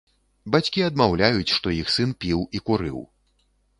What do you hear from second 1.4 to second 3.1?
што іх сын піў і курыў.